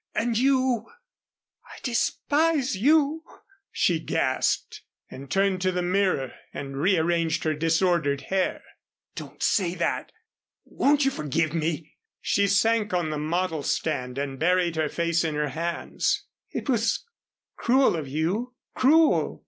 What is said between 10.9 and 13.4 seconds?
you forgive me?" She sank on the